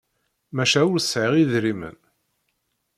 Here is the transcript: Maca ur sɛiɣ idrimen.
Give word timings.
Maca 0.55 0.81
ur 0.93 0.99
sɛiɣ 1.01 1.33
idrimen. 1.41 1.97